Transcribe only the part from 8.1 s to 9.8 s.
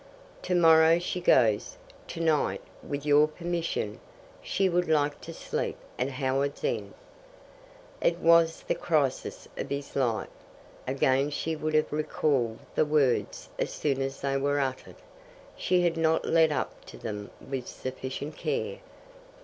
was the crisis of